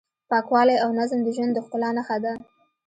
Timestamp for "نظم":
0.99-1.19